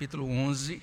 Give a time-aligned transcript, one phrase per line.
[0.00, 0.80] capítulo 11.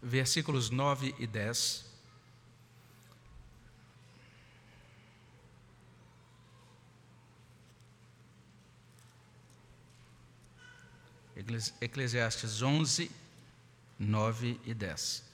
[0.00, 1.84] Versículos 9 e 10.
[11.82, 13.10] Eclesiastes 11,
[13.98, 15.31] 9 e 10.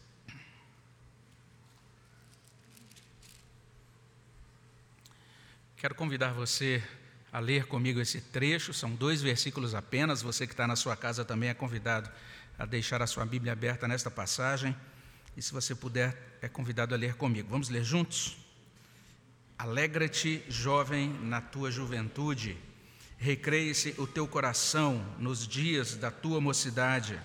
[5.78, 6.82] Quero convidar você
[7.32, 10.20] a ler comigo esse trecho, são dois versículos apenas.
[10.20, 12.10] Você que está na sua casa também é convidado
[12.58, 14.76] a deixar a sua Bíblia aberta nesta passagem.
[15.36, 17.48] E se você puder, é convidado a ler comigo.
[17.48, 18.36] Vamos ler juntos?
[19.56, 22.58] Alegra-te, jovem, na tua juventude,
[23.16, 27.16] recreie-se o teu coração nos dias da tua mocidade.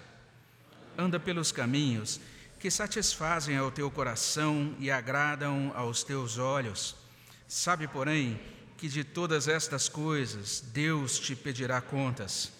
[0.95, 2.21] Anda pelos caminhos
[2.59, 7.01] que satisfazem ao teu coração e agradam aos teus olhos
[7.53, 8.39] Sabe, porém,
[8.77, 12.51] que de todas estas coisas Deus te pedirá contas.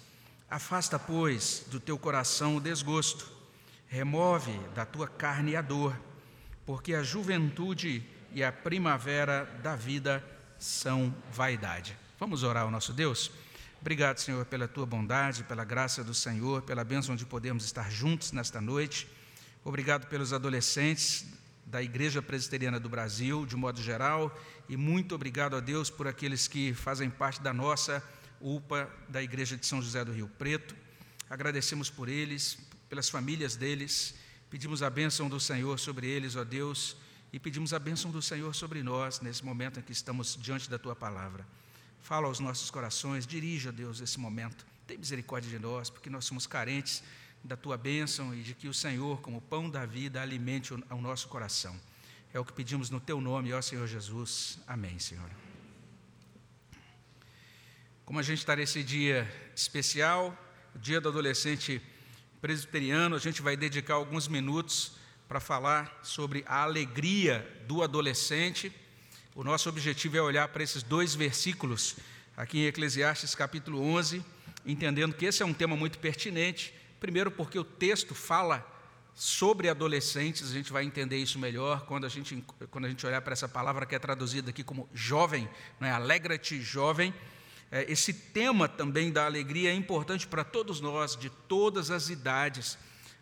[0.48, 3.28] Afasta, pois, do teu coração o desgosto,
[3.88, 6.00] remove da tua carne a dor,
[6.64, 10.24] porque a juventude e a primavera da vida
[10.60, 11.98] são vaidade.
[12.20, 13.32] Vamos orar ao nosso Deus?
[13.82, 18.32] Obrigado, Senhor, pela tua bondade, pela graça do Senhor, pela bênção de podermos estar juntos
[18.32, 19.08] nesta noite.
[19.66, 21.26] Obrigado pelos adolescentes
[21.74, 24.32] da Igreja Presbiteriana do Brasil, de modo geral,
[24.70, 28.04] e muito obrigado a Deus por aqueles que fazem parte da nossa
[28.40, 30.76] UPA da Igreja de São José do Rio Preto.
[31.28, 34.14] Agradecemos por eles, pelas famílias deles,
[34.52, 36.96] pedimos a bênção do Senhor sobre eles, ó Deus,
[37.34, 40.78] e pedimos a bênção do Senhor sobre nós nesse momento em que estamos diante da
[40.78, 41.44] tua palavra.
[42.02, 44.64] Fala aos nossos corações, dirija, Deus, esse momento.
[44.86, 47.02] Tem misericórdia de nós, porque nós somos carentes
[47.44, 51.28] da tua bênção e de que o Senhor, como pão da vida, alimente o, nosso
[51.28, 51.76] coração.
[52.34, 54.60] É o que pedimos no teu nome, ó Senhor Jesus.
[54.66, 55.30] Amém, Senhor.
[58.06, 60.38] Como a gente está nesse dia especial,
[60.74, 61.82] o dia do adolescente
[62.42, 64.94] presbiteriano, a gente vai dedicar alguns minutos
[65.28, 68.72] para falar sobre a alegria do adolescente.
[69.36, 71.98] O nosso objetivo é olhar para esses dois versículos
[72.38, 74.24] aqui em Eclesiastes capítulo 11,
[74.66, 76.74] entendendo que esse é um tema muito pertinente
[77.04, 78.66] Primeiro, porque o texto fala
[79.14, 82.42] sobre adolescentes, a gente vai entender isso melhor quando a gente,
[82.72, 85.50] quando a gente olhar para essa palavra que é traduzida aqui como jovem,
[85.82, 85.92] né?
[85.92, 87.14] alegra-te, jovem.
[87.70, 92.78] É, esse tema também da alegria é importante para todos nós, de todas as idades.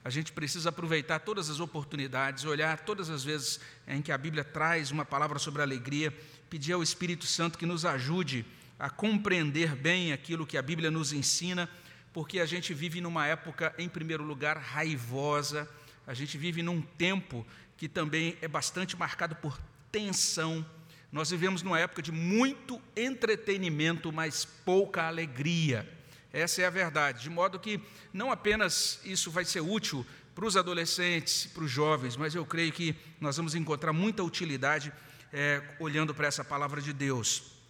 [0.06, 4.44] A gente precisa aproveitar todas as oportunidades, olhar todas as vezes em que a Bíblia
[4.44, 6.16] traz uma palavra sobre alegria,
[6.52, 8.46] pedir ao Espírito Santo que nos ajude
[8.78, 11.68] a compreender bem aquilo que a Bíblia nos ensina
[12.14, 15.70] porque a gente vive numa época, em primeiro lugar, raivosa,
[16.06, 17.46] a gente vive num tempo
[17.78, 19.60] que também é bastante marcado por
[19.92, 20.66] tensão.
[21.12, 25.88] Nós vivemos numa época de muito entretenimento, mas pouca alegria.
[26.34, 27.24] Essa é a verdade.
[27.24, 27.82] De modo que
[28.14, 32.72] não apenas isso vai ser útil para os adolescentes, para os jovens, mas eu creio
[32.72, 34.92] que nós vamos encontrar muita utilidade
[35.34, 37.61] é, olhando para essa palavra de Deus.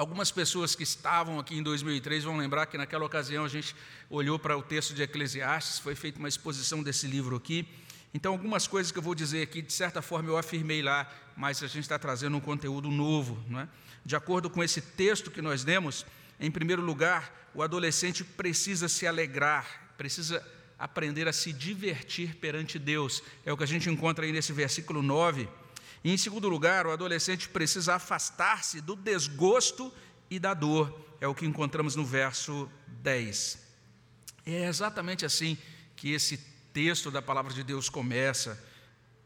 [0.00, 3.76] Algumas pessoas que estavam aqui em 2003 vão lembrar que naquela ocasião a gente
[4.08, 7.68] olhou para o texto de Eclesiastes, foi feita uma exposição desse livro aqui.
[8.14, 11.06] Então, algumas coisas que eu vou dizer aqui, de certa forma eu afirmei lá,
[11.36, 13.44] mas a gente está trazendo um conteúdo novo.
[13.46, 13.68] Não é?
[14.02, 16.06] De acordo com esse texto que nós demos,
[16.40, 20.42] em primeiro lugar, o adolescente precisa se alegrar, precisa
[20.78, 23.22] aprender a se divertir perante Deus.
[23.44, 25.46] É o que a gente encontra aí nesse versículo 9.
[26.02, 29.92] E, em segundo lugar, o adolescente precisa afastar-se do desgosto
[30.30, 32.70] e da dor, é o que encontramos no verso
[33.02, 33.58] 10.
[34.46, 35.58] É exatamente assim
[35.94, 36.38] que esse
[36.72, 38.58] texto da palavra de Deus começa.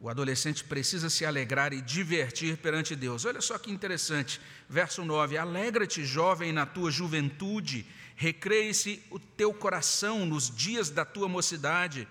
[0.01, 3.25] O adolescente precisa se alegrar e divertir perante Deus.
[3.25, 7.87] Olha só que interessante, verso 9: Alegra-te, jovem, na tua juventude,
[8.17, 12.09] recreie-se o teu coração nos dias da tua mocidade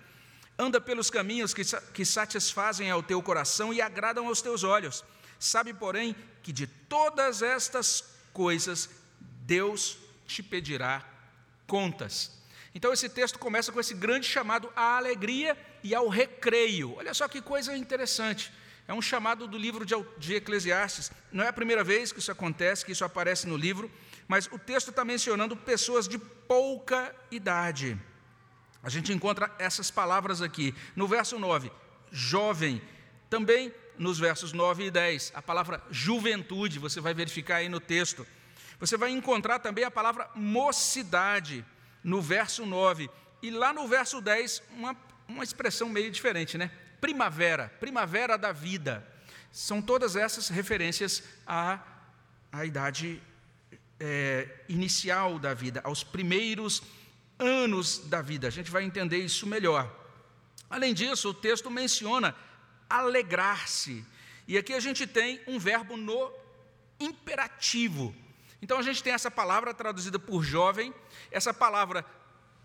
[0.58, 5.04] Anda pelos caminhos que, que satisfazem ao teu coração e agradam aos teus olhos.
[5.38, 8.88] Sabe, porém, que de todas estas coisas
[9.44, 11.04] Deus te pedirá
[11.66, 12.30] contas.
[12.74, 16.96] Então, esse texto começa com esse grande chamado à alegria e ao recreio.
[16.96, 18.52] Olha só que coisa interessante.
[18.86, 19.84] É um chamado do livro
[20.18, 21.10] de Eclesiastes.
[21.32, 23.90] Não é a primeira vez que isso acontece, que isso aparece no livro,
[24.28, 27.98] mas o texto está mencionando pessoas de pouca idade.
[28.84, 30.74] A gente encontra essas palavras aqui.
[30.94, 31.72] No verso 9,
[32.12, 32.82] jovem.
[33.30, 38.26] Também nos versos 9 e 10, a palavra juventude, você vai verificar aí no texto.
[38.78, 41.64] Você vai encontrar também a palavra mocidade
[42.02, 43.08] no verso 9.
[43.42, 44.94] E lá no verso 10, uma,
[45.26, 46.70] uma expressão meio diferente, né?
[47.00, 49.06] Primavera, primavera da vida.
[49.50, 51.78] São todas essas referências à,
[52.52, 53.22] à idade
[53.98, 56.82] é, inicial da vida, aos primeiros
[57.38, 58.48] anos da vida.
[58.48, 59.92] A gente vai entender isso melhor.
[60.68, 62.34] Além disso, o texto menciona
[62.88, 64.04] alegrar-se.
[64.46, 66.32] E aqui a gente tem um verbo no
[66.98, 68.14] imperativo.
[68.60, 70.92] Então a gente tem essa palavra traduzida por jovem,
[71.30, 72.04] essa palavra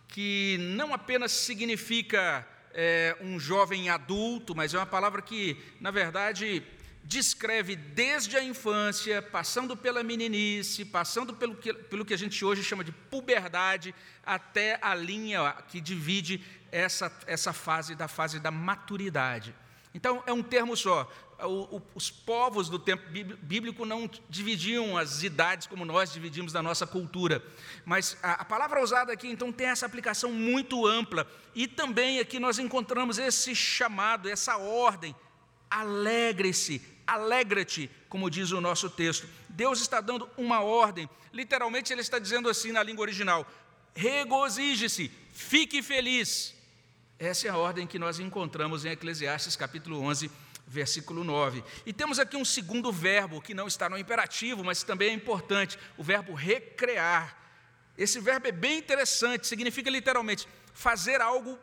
[0.07, 6.63] que não apenas significa é, um jovem adulto, mas é uma palavra que, na verdade,
[7.03, 12.63] descreve desde a infância, passando pela meninice, passando pelo que, pelo que a gente hoje
[12.63, 19.55] chama de puberdade, até a linha que divide essa, essa fase da fase da maturidade.
[19.93, 21.11] Então, é um termo só.
[21.41, 23.03] O, o, os povos do tempo
[23.41, 27.43] bíblico não dividiam as idades como nós dividimos na nossa cultura.
[27.85, 31.25] Mas a, a palavra usada aqui, então, tem essa aplicação muito ampla.
[31.55, 35.15] E também aqui nós encontramos esse chamado, essa ordem.
[35.69, 39.27] Alegre-se, alegra-te, como diz o nosso texto.
[39.49, 41.09] Deus está dando uma ordem.
[41.31, 43.45] Literalmente, ele está dizendo assim na língua original:
[43.93, 46.55] regozije-se, fique feliz.
[47.17, 50.31] Essa é a ordem que nós encontramos em Eclesiastes capítulo 11,
[50.65, 51.63] versículo 9.
[51.85, 55.77] E temos aqui um segundo verbo que não está no imperativo, mas também é importante,
[55.97, 57.35] o verbo recrear.
[57.97, 61.59] Esse verbo é bem interessante, significa literalmente fazer algo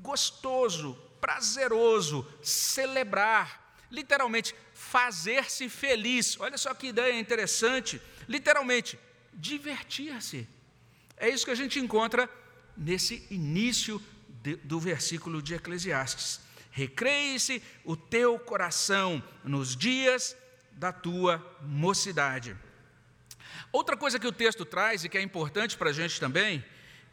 [0.00, 6.38] gostoso, prazeroso, celebrar literalmente, fazer-se feliz.
[6.38, 7.98] Olha só que ideia interessante.
[8.28, 8.98] Literalmente,
[9.32, 10.46] divertir-se.
[11.16, 12.28] É isso que a gente encontra
[12.76, 14.02] nesse início
[14.42, 16.40] de, do versículo de Eclesiastes.
[16.70, 20.36] Recreie-se o teu coração nos dias
[20.72, 22.54] da tua mocidade.
[23.72, 26.62] Outra coisa que o texto traz e que é importante para a gente também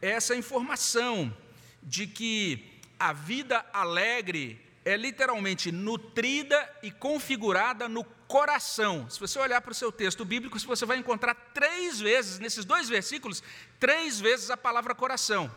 [0.02, 1.34] é essa informação
[1.82, 2.71] de que
[3.02, 9.10] a vida alegre é literalmente nutrida e configurada no coração.
[9.10, 12.88] Se você olhar para o seu texto bíblico, você vai encontrar três vezes, nesses dois
[12.88, 13.42] versículos,
[13.80, 15.52] três vezes a palavra coração.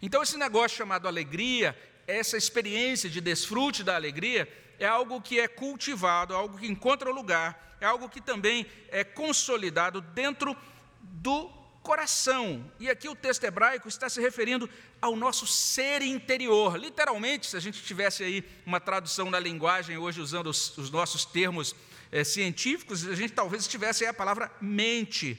[0.00, 5.46] Então, esse negócio chamado alegria, essa experiência de desfrute da alegria, é algo que é
[5.46, 10.56] cultivado, é algo que encontra lugar, é algo que também é consolidado dentro
[11.02, 12.64] do coração.
[12.80, 14.68] E aqui o texto hebraico está se referindo
[15.00, 16.76] ao nosso ser interior.
[16.78, 21.26] Literalmente, se a gente tivesse aí uma tradução da linguagem, hoje usando os, os nossos
[21.26, 21.76] termos
[22.10, 25.38] é, científicos, a gente talvez tivesse aí a palavra mente.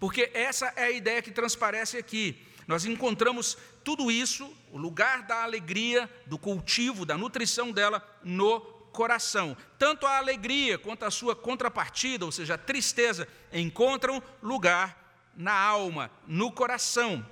[0.00, 2.36] Porque essa é a ideia que transparece aqui.
[2.66, 8.58] Nós encontramos tudo isso, o lugar da alegria, do cultivo, da nutrição dela no
[8.90, 9.54] coração.
[9.78, 15.03] Tanto a alegria quanto a sua contrapartida, ou seja, a tristeza, encontram lugar
[15.36, 17.24] na alma, no coração.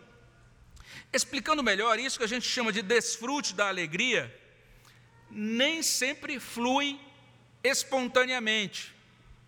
[1.13, 4.35] Explicando melhor isso que a gente chama de desfrute da alegria,
[5.31, 7.01] nem sempre flui
[7.63, 8.95] espontaneamente,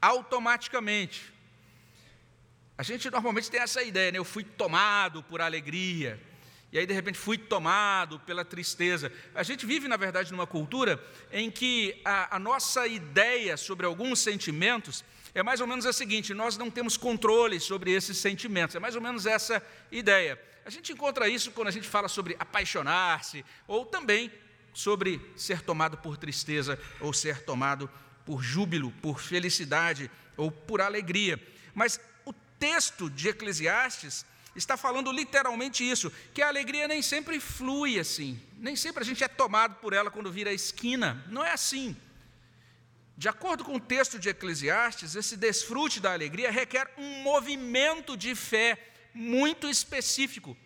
[0.00, 1.32] automaticamente.
[2.76, 4.18] A gente normalmente tem essa ideia, né?
[4.18, 6.20] Eu fui tomado por alegria,
[6.72, 9.12] e aí de repente fui tomado pela tristeza.
[9.34, 14.18] A gente vive, na verdade, numa cultura em que a, a nossa ideia sobre alguns
[14.18, 18.80] sentimentos é mais ou menos a seguinte: nós não temos controle sobre esses sentimentos, é
[18.80, 20.40] mais ou menos essa ideia.
[20.64, 24.32] A gente encontra isso quando a gente fala sobre apaixonar-se, ou também
[24.72, 27.90] sobre ser tomado por tristeza, ou ser tomado
[28.24, 31.40] por júbilo, por felicidade, ou por alegria.
[31.74, 34.24] Mas o texto de Eclesiastes
[34.56, 39.22] está falando literalmente isso, que a alegria nem sempre flui assim, nem sempre a gente
[39.22, 41.96] é tomado por ela quando vira a esquina, não é assim.
[43.16, 48.34] De acordo com o texto de Eclesiastes, esse desfrute da alegria requer um movimento de
[48.34, 48.78] fé
[49.14, 50.56] muito específico.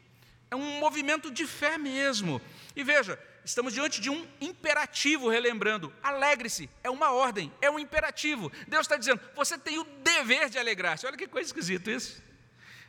[0.50, 2.40] É um movimento de fé mesmo.
[2.74, 8.50] E veja, estamos diante de um imperativo, relembrando: alegre-se, é uma ordem, é um imperativo.
[8.66, 11.06] Deus está dizendo: você tem o dever de alegrar-se.
[11.06, 12.22] Olha que coisa esquisita isso.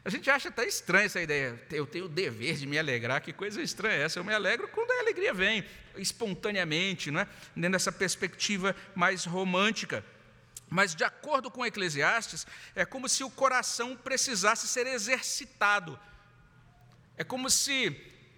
[0.04, 1.62] A gente acha até estranha essa ideia.
[1.72, 4.20] Eu tenho o dever de me alegrar, que coisa estranha é essa?
[4.20, 5.66] Eu me alegro quando a alegria vem,
[5.98, 7.28] espontaneamente, não é?
[7.56, 10.04] dentro dessa perspectiva mais romântica.
[10.70, 16.00] Mas, de acordo com Eclesiastes, é como se o coração precisasse ser exercitado.
[17.18, 17.96] É como se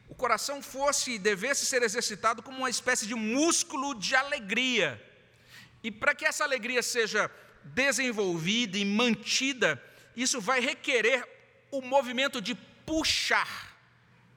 [0.07, 5.01] o coração fosse, devesse ser exercitado como uma espécie de músculo de alegria.
[5.83, 7.29] E para que essa alegria seja
[7.63, 9.81] desenvolvida e mantida,
[10.15, 11.40] isso vai requerer
[11.71, 12.53] o movimento de
[12.85, 13.71] puxar.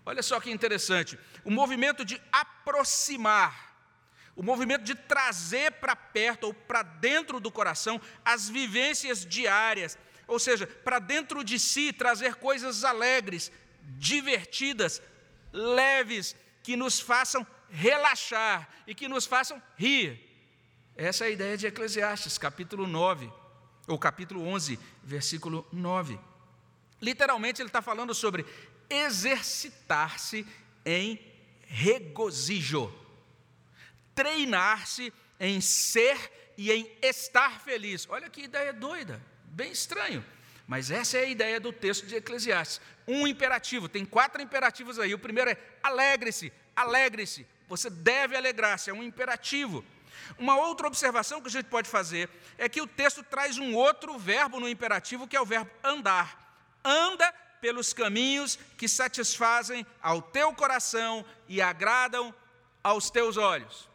[0.07, 1.19] Olha só que interessante.
[1.45, 3.75] O movimento de aproximar.
[4.37, 9.99] O movimento de trazer para perto ou para dentro do coração as vivências diárias.
[10.27, 13.51] Ou seja, para dentro de si trazer coisas alegres,
[13.99, 15.03] divertidas,
[15.53, 20.21] leves, que nos façam relaxar e que nos façam rir.
[20.97, 23.31] Essa é a ideia de Eclesiastes, capítulo 9,
[23.87, 26.19] ou capítulo 11, versículo 9.
[27.01, 28.45] Literalmente, ele está falando sobre
[28.89, 30.47] exercitar-se
[30.85, 31.21] em
[31.67, 32.93] regozijo,
[34.15, 38.07] treinar-se em ser e em estar feliz.
[38.09, 40.25] Olha que ideia doida, bem estranho.
[40.67, 42.81] Mas essa é a ideia do texto de Eclesiastes.
[43.07, 45.13] Um imperativo, tem quatro imperativos aí.
[45.13, 47.47] O primeiro é alegre-se, alegre-se.
[47.69, 49.85] Você deve alegrar-se, é um imperativo.
[50.39, 54.19] Uma outra observação que a gente pode fazer é que o texto traz um outro
[54.19, 56.44] verbo no imperativo, que é o verbo andar.
[56.85, 62.35] Anda pelos caminhos que satisfazem ao teu coração e agradam
[62.83, 63.89] aos teus olhos.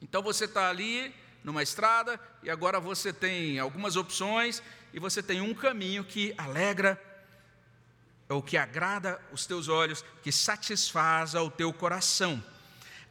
[0.00, 5.40] Então você está ali numa estrada e agora você tem algumas opções e você tem
[5.40, 7.00] um caminho que alegra
[8.28, 12.42] ou que agrada os teus olhos, que satisfaz ao teu coração.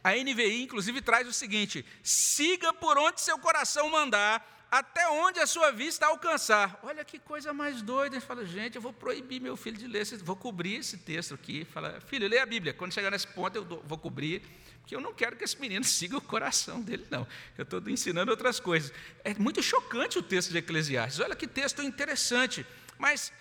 [0.02, 5.46] A NVI, inclusive, traz o seguinte: siga por onde seu coração mandar, até onde a
[5.46, 6.78] sua vista alcançar.
[6.82, 8.16] Olha que coisa mais doida.
[8.16, 11.64] Ele fala, gente, eu vou proibir meu filho de ler, vou cobrir esse texto aqui.
[11.64, 12.72] Fala, filho, lê a Bíblia.
[12.72, 14.42] Quando chegar nesse ponto, eu vou cobrir,
[14.80, 17.26] porque eu não quero que esse menino siga o coração dele, não.
[17.58, 18.92] Eu estou ensinando outras coisas.
[19.24, 21.20] É muito chocante o texto de Eclesiastes.
[21.20, 22.64] Olha que texto interessante.
[22.98, 23.32] Mas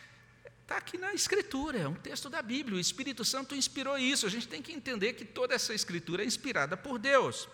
[0.69, 2.77] Está aqui na Escritura, é um texto da Bíblia.
[2.77, 4.27] O Espírito Santo inspirou isso.
[4.27, 7.49] A gente tem que entender que toda essa Escritura é inspirada por Deus.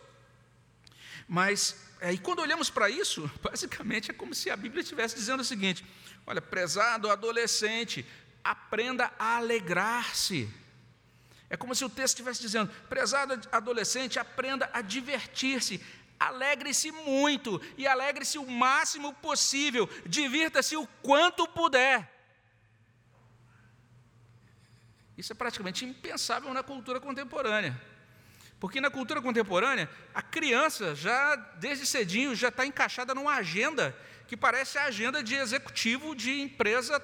[1.25, 5.41] Mas, é, e quando olhamos para isso, basicamente é como se a Bíblia estivesse dizendo
[5.41, 5.85] o seguinte:
[6.25, 8.05] olha, prezado adolescente,
[8.43, 10.49] aprenda a alegrar-se.
[11.49, 15.83] É como se o texto estivesse dizendo: prezado adolescente, aprenda a divertir-se,
[16.19, 22.11] alegre-se muito e alegre-se o máximo possível, divirta-se o quanto puder.
[25.17, 27.79] Isso é praticamente impensável na cultura contemporânea.
[28.59, 33.95] Porque na cultura contemporânea, a criança já, desde cedinho, já está encaixada numa agenda
[34.27, 37.01] que parece a agenda de executivo de empresa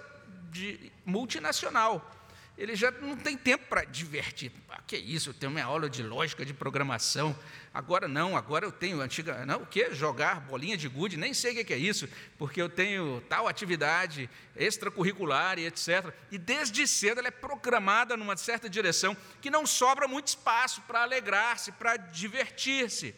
[0.49, 2.09] de multinacional
[2.57, 4.51] ele já não tem tempo para divertir.
[4.69, 7.35] Ah, que isso, eu tenho minha aula de lógica de programação.
[7.73, 9.45] Agora não, agora eu tenho antiga.
[9.45, 9.93] Não, o que?
[9.93, 14.29] Jogar bolinha de gude, nem sei o que é isso, porque eu tenho tal atividade
[14.55, 16.13] extracurricular e etc.
[16.29, 21.03] E desde cedo ela é programada numa certa direção que não sobra muito espaço para
[21.03, 23.15] alegrar-se, para divertir-se,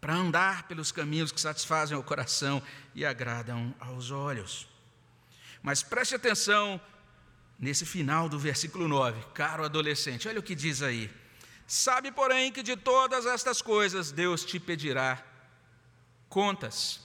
[0.00, 2.62] para andar pelos caminhos que satisfazem o coração
[2.94, 4.66] e agradam aos olhos.
[5.62, 6.80] Mas preste atenção
[7.60, 11.10] nesse final do versículo 9, caro adolescente, olha o que diz aí.
[11.66, 15.22] Sabe, porém, que de todas estas coisas Deus te pedirá
[16.28, 17.00] contas.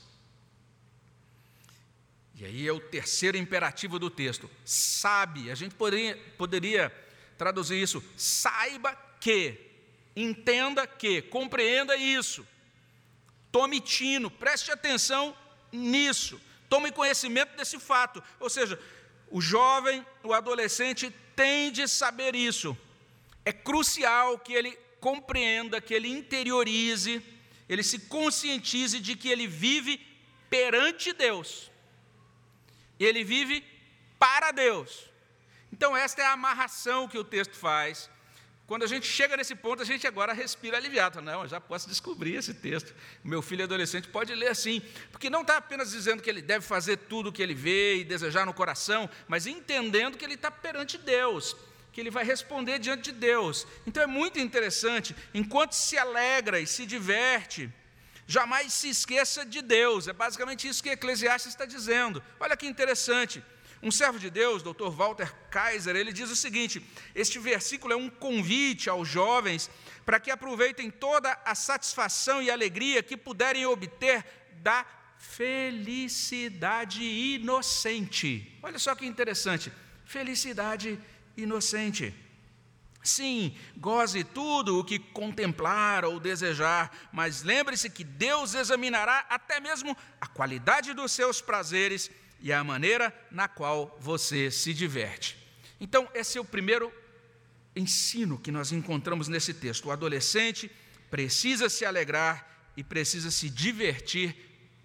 [2.33, 4.49] E aí é o terceiro imperativo do texto.
[4.63, 6.89] Sabe, a gente poderia, poderia
[7.37, 9.59] traduzir isso, saiba que,
[10.15, 12.47] entenda que, compreenda isso,
[13.51, 15.35] tome tino, preste atenção
[15.71, 18.23] nisso, tome conhecimento desse fato.
[18.39, 18.79] Ou seja,
[19.29, 22.77] o jovem, o adolescente tem de saber isso.
[23.43, 27.21] É crucial que ele compreenda, que ele interiorize,
[27.67, 29.97] ele se conscientize de que ele vive
[30.49, 31.71] perante Deus.
[32.99, 33.63] Ele vive
[34.17, 35.09] para Deus.
[35.71, 38.09] Então, esta é a amarração que o texto faz
[38.67, 41.21] quando a gente chega nesse ponto, a gente agora respira aliviado.
[41.21, 42.95] Não, eu já posso descobrir esse texto.
[43.23, 44.81] Meu filho adolescente pode ler assim,
[45.11, 48.03] porque não está apenas dizendo que ele deve fazer tudo o que ele vê e
[48.03, 51.55] desejar no coração, mas entendendo que ele está perante Deus,
[51.93, 53.67] que ele vai responder diante de Deus.
[53.85, 57.71] Então é muito interessante, enquanto se alegra e se diverte,
[58.25, 60.07] jamais se esqueça de Deus.
[60.07, 62.21] É basicamente isso que Eclesiastes está dizendo.
[62.39, 63.43] Olha que interessante.
[63.85, 64.89] Um servo de Deus, Dr.
[64.89, 69.69] Walter Kaiser, ele diz o seguinte: este versículo é um convite aos jovens
[70.03, 74.83] para que aproveitem toda a satisfação e alegria que puderem obter da
[75.19, 78.57] felicidade inocente.
[78.63, 79.71] Olha só que interessante,
[80.03, 80.99] felicidade
[81.37, 82.11] inocente.
[83.03, 89.95] Sim, goze tudo o que contemplar ou desejar, mas lembre-se que Deus examinará até mesmo
[90.19, 92.09] a qualidade dos seus prazeres
[92.41, 95.37] e a maneira na qual você se diverte.
[95.79, 96.91] Então, esse é o primeiro
[97.75, 99.85] ensino que nós encontramos nesse texto.
[99.85, 100.71] O adolescente
[101.09, 104.35] precisa se alegrar e precisa se divertir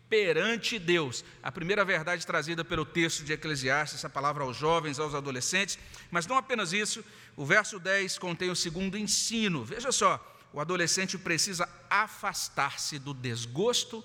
[0.09, 1.25] perante Deus.
[1.41, 5.79] A primeira verdade trazida pelo texto de Eclesiastes, essa palavra aos jovens, aos adolescentes,
[6.11, 7.05] mas não apenas isso,
[7.37, 9.65] o verso 10 contém o segundo ensino.
[9.65, 10.19] Veja só,
[10.53, 14.05] o adolescente precisa afastar-se do desgosto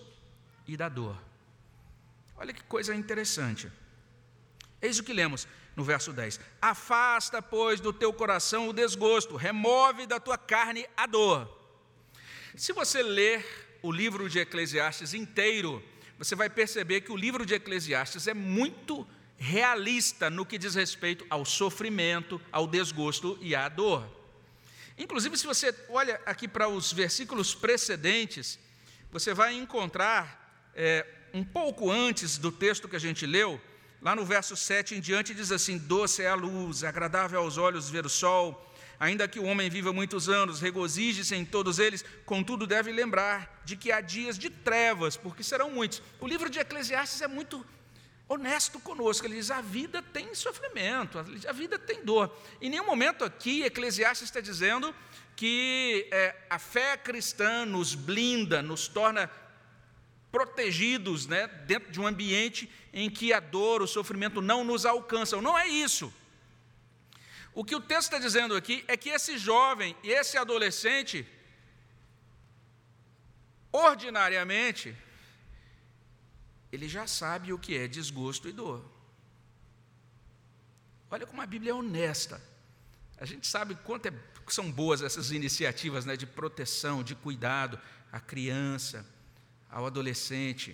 [0.68, 1.20] e da dor.
[2.36, 3.72] Olha que coisa interessante.
[4.82, 10.06] Eis o que lemos no verso 10: Afasta, pois, do teu coração o desgosto, remove
[10.06, 11.50] da tua carne a dor.
[12.56, 15.84] Se você ler o livro de Eclesiastes inteiro,
[16.18, 21.26] você vai perceber que o livro de Eclesiastes é muito realista no que diz respeito
[21.30, 24.10] ao sofrimento, ao desgosto e à dor.
[24.98, 28.58] Inclusive, se você olha aqui para os versículos precedentes,
[29.12, 33.60] você vai encontrar, é, um pouco antes do texto que a gente leu,
[34.02, 37.90] lá no verso 7 em diante, diz assim: Doce é a luz, agradável aos olhos
[37.90, 42.66] ver o sol, ainda que o homem viva muitos anos, regozije-se em todos eles, contudo
[42.66, 46.02] deve lembrar de que há dias de trevas, porque serão muitos.
[46.22, 47.66] O livro de Eclesiastes é muito
[48.30, 49.28] honesto conosco.
[49.28, 52.34] Ele diz: a vida tem sofrimento, a vida tem dor.
[52.62, 54.96] Em nenhum momento aqui Eclesiastes está dizendo
[55.36, 59.30] que é, a fé cristã nos blinda, nos torna
[60.36, 65.42] protegidos né, dentro de um ambiente em que a dor, o sofrimento não nos alcançam.
[65.42, 66.14] Não é isso.
[67.54, 71.26] O que o texto está dizendo aqui é que esse jovem e esse adolescente,
[73.72, 74.94] ordinariamente,
[76.70, 78.84] ele já sabe o que é desgosto e dor.
[81.10, 82.42] Olha como a Bíblia é honesta.
[83.18, 84.14] A gente sabe quanto é,
[84.50, 87.80] são boas essas iniciativas né, de proteção, de cuidado
[88.12, 89.15] à criança,
[89.76, 90.74] ao adolescente.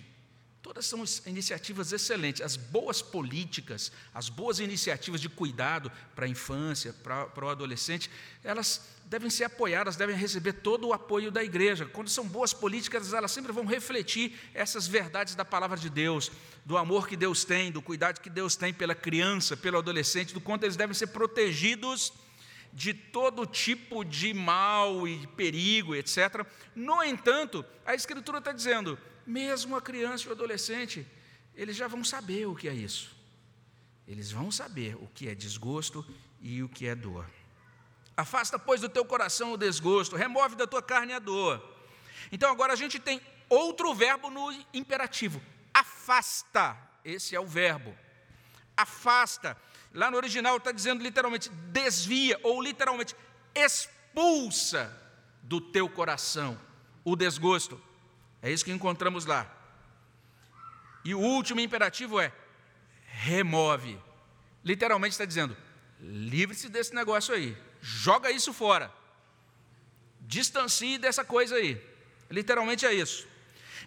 [0.62, 2.40] Todas são iniciativas excelentes.
[2.40, 8.08] As boas políticas, as boas iniciativas de cuidado para a infância, para, para o adolescente,
[8.44, 11.84] elas devem ser apoiadas, devem receber todo o apoio da igreja.
[11.84, 16.30] Quando são boas políticas, elas sempre vão refletir essas verdades da palavra de Deus,
[16.64, 20.40] do amor que Deus tem, do cuidado que Deus tem pela criança, pelo adolescente, do
[20.40, 22.12] quanto eles devem ser protegidos
[22.72, 26.46] de todo tipo de mal e perigo, etc.
[26.74, 31.06] No entanto, a Escritura está dizendo mesmo a criança e o adolescente,
[31.54, 33.14] eles já vão saber o que é isso.
[34.06, 36.04] Eles vão saber o que é desgosto
[36.40, 37.26] e o que é dor.
[38.16, 41.62] Afasta, pois, do teu coração o desgosto, remove da tua carne a dor.
[42.30, 45.40] Então agora a gente tem outro verbo no imperativo:
[45.72, 46.76] afasta.
[47.04, 47.96] Esse é o verbo.
[48.82, 49.56] Afasta.
[49.94, 53.14] Lá no original está dizendo literalmente desvia, ou literalmente
[53.54, 54.90] expulsa
[55.42, 56.58] do teu coração
[57.04, 57.80] o desgosto.
[58.40, 59.50] É isso que encontramos lá.
[61.04, 62.32] E o último imperativo é
[63.06, 63.98] remove.
[64.64, 65.56] Literalmente está dizendo:
[66.00, 68.92] livre-se desse negócio aí, joga isso fora,
[70.20, 71.80] distancie dessa coisa aí.
[72.30, 73.26] Literalmente é isso.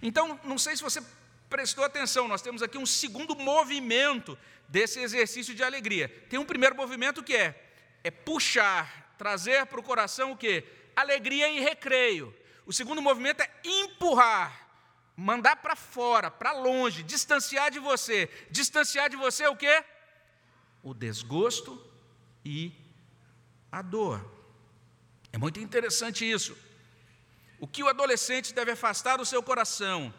[0.02, 1.02] Então, não sei se você
[1.50, 6.10] prestou atenção, nós temos aqui um segundo movimento desse exercício de alegria.
[6.30, 7.66] Tem um primeiro movimento que é
[8.06, 10.64] é puxar, trazer para o coração o que?
[10.96, 12.32] Alegria e recreio.
[12.64, 14.70] O segundo movimento é empurrar,
[15.18, 18.30] mandar para fora, para longe, distanciar de você.
[18.52, 19.84] Distanciar de você o quê?
[20.84, 21.84] O desgosto
[22.46, 22.72] e
[23.72, 24.24] a dor.
[25.34, 26.56] É muito interessante isso.
[27.60, 30.14] O que o adolescente deve afastar do seu coração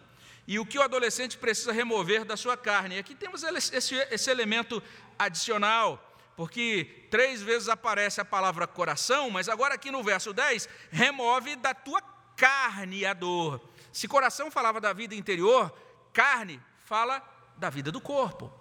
[0.47, 2.97] e o que o adolescente precisa remover da sua carne.
[2.97, 4.83] E aqui temos esse, esse elemento
[5.19, 11.57] adicional, porque três vezes aparece a palavra coração, mas agora aqui no verso 10, remove
[11.57, 12.01] da tua
[12.37, 13.61] carne a dor.
[13.93, 15.75] Se coração falava da vida interior,
[16.13, 17.23] carne fala
[17.57, 18.53] da vida do corpo.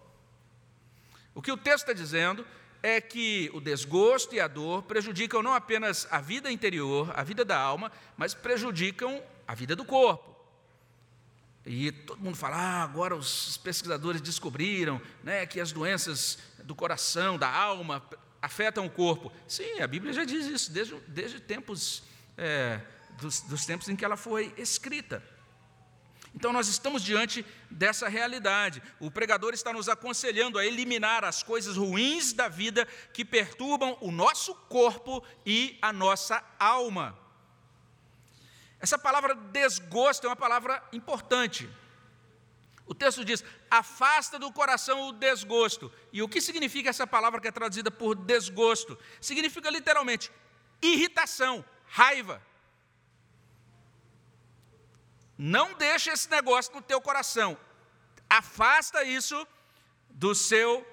[1.33, 2.47] O que o texto está dizendo
[2.81, 7.43] é que o desgosto e a dor prejudicam não apenas a vida interior, a vida
[7.43, 10.34] da alma, mas prejudicam a vida do corpo.
[11.65, 17.38] E todo mundo fala, ah, agora os pesquisadores descobriram né, que as doenças do coração,
[17.38, 18.04] da alma,
[18.39, 19.32] afetam o corpo.
[19.47, 22.04] Sim, a Bíblia já diz isso desde, desde tempos
[22.38, 22.80] é,
[23.19, 25.23] dos, dos tempos em que ela foi escrita.
[26.36, 28.84] Então, nós estamos diante dessa realidade.
[28.99, 34.12] O pregador está nos aconselhando a eliminar as coisas ruins da vida que perturbam o
[34.12, 37.24] nosso corpo e a nossa alma.
[38.85, 41.67] Essa palavra desgosto é uma palavra importante.
[42.85, 45.91] O texto diz: afasta do coração o desgosto.
[46.13, 48.95] E o que significa essa palavra que é traduzida por desgosto?
[49.19, 50.31] Significa literalmente
[50.83, 52.39] irritação, raiva.
[55.35, 57.57] Não deixa esse negócio no teu coração.
[58.29, 59.47] Afasta isso
[60.11, 60.85] do seu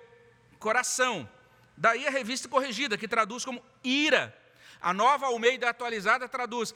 [0.59, 1.28] coração.
[1.76, 4.35] Daí a revista corrigida, que traduz como ira.
[4.81, 6.74] A nova Almeida atualizada traduz: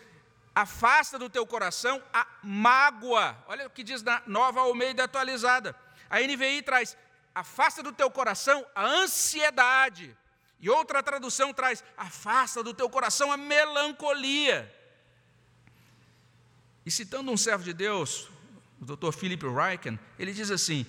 [0.56, 3.36] afasta do teu coração a mágoa.
[3.46, 5.76] Olha o que diz na nova Almeida atualizada.
[6.08, 6.96] A NVI traz:
[7.34, 10.16] afasta do teu coração a ansiedade.
[10.58, 14.72] E outra tradução traz: afasta do teu coração a melancolia.
[16.86, 18.26] E citando um servo de Deus,
[18.80, 19.12] o Dr.
[19.12, 20.86] Philip Ryken, ele diz assim: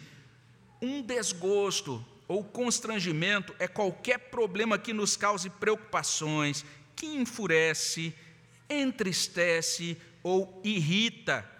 [0.82, 6.63] um desgosto ou constrangimento é qualquer problema que nos cause preocupações,
[6.95, 8.15] que enfurece,
[8.69, 11.58] entristece ou irrita.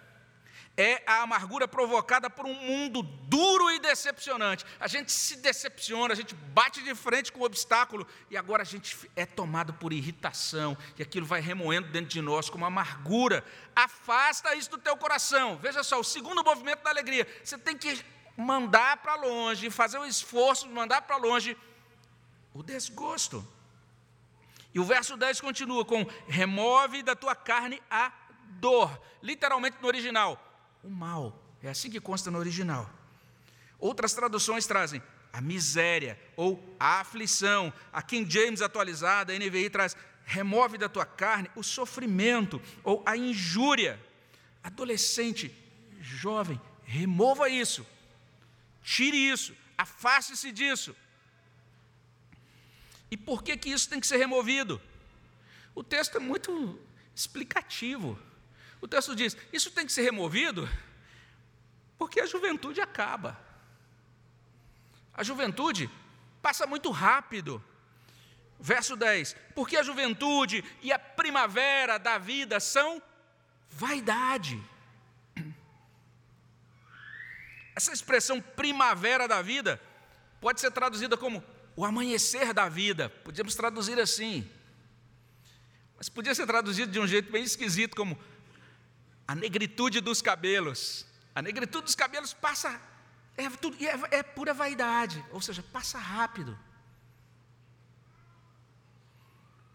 [0.80, 4.64] é a amargura provocada por um mundo duro e decepcionante.
[4.78, 8.64] A gente se decepciona, a gente bate de frente com o obstáculo e agora a
[8.64, 13.44] gente é tomado por irritação e aquilo vai remoendo dentro de nós como amargura.
[13.74, 15.58] Afasta isso do teu coração.
[15.58, 17.26] Veja só, o segundo movimento da alegria.
[17.42, 18.00] Você tem que
[18.36, 21.56] mandar para longe, fazer o esforço de mandar para longe
[22.54, 23.44] o desgosto.
[24.74, 28.12] E o verso 10 continua com: remove da tua carne a
[28.60, 29.00] dor.
[29.22, 30.42] Literalmente no original,
[30.82, 31.42] o mal.
[31.62, 32.88] É assim que consta no original.
[33.78, 35.02] Outras traduções trazem
[35.32, 37.72] a miséria ou a aflição.
[37.92, 43.16] A King James atualizada, a NVI traz remove da tua carne o sofrimento ou a
[43.16, 43.98] injúria.
[44.62, 45.54] Adolescente,
[46.00, 47.86] jovem, remova isso.
[48.82, 50.94] Tire isso, afaste-se disso.
[53.10, 54.80] E por que que isso tem que ser removido?
[55.74, 56.78] O texto é muito
[57.14, 58.18] explicativo.
[58.80, 60.68] O texto diz: isso tem que ser removido
[61.98, 63.38] porque a juventude acaba.
[65.12, 65.90] A juventude
[66.40, 67.62] passa muito rápido.
[68.60, 73.02] Verso 10: Porque a juventude e a primavera da vida são
[73.68, 74.62] vaidade.
[77.74, 79.80] Essa expressão primavera da vida
[80.40, 81.44] pode ser traduzida como
[81.78, 83.08] o amanhecer da vida.
[83.08, 84.44] Podíamos traduzir assim.
[85.96, 88.18] Mas podia ser traduzido de um jeito bem esquisito, como
[89.28, 91.06] a negritude dos cabelos.
[91.32, 92.82] A negritude dos cabelos passa,
[93.36, 96.58] é, tudo, é, é pura vaidade, ou seja, passa rápido.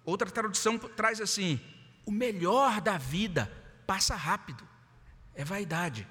[0.04, 1.58] Outra tradução traz assim:
[2.06, 3.50] o melhor da vida
[3.88, 4.68] passa rápido,
[5.34, 6.06] é vaidade.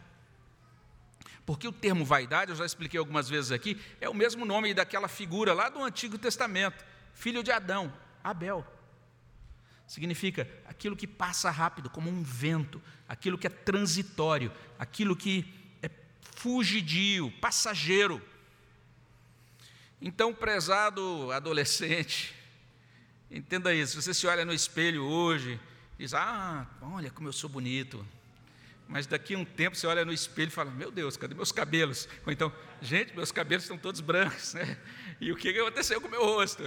[1.45, 5.09] Porque o termo vaidade, eu já expliquei algumas vezes aqui, é o mesmo nome daquela
[5.09, 8.65] figura lá do Antigo Testamento, filho de Adão, Abel.
[9.87, 15.45] Significa aquilo que passa rápido, como um vento, aquilo que é transitório, aquilo que
[15.83, 18.23] é fugidio, passageiro.
[20.01, 22.35] Então, prezado adolescente,
[23.31, 24.01] entenda isso.
[24.01, 25.61] Você se olha no espelho hoje,
[25.99, 28.07] diz: Ah, olha como eu sou bonito.
[28.93, 31.51] Mas daqui a um tempo você olha no espelho e fala: Meu Deus, cadê meus
[31.51, 32.07] cabelos?
[32.27, 32.53] Ou então,
[32.83, 34.77] gente, meus cabelos estão todos brancos, né?
[35.19, 36.63] E o que aconteceu com o meu rosto?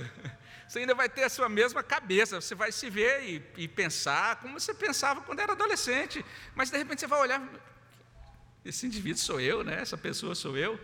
[0.67, 4.37] Você ainda vai ter a sua mesma cabeça, você vai se ver e, e pensar
[4.37, 7.47] como você pensava quando era adolescente, mas de repente você vai olhar,
[8.65, 9.79] esse indivíduo sou eu, né?
[9.79, 10.79] essa pessoa sou eu.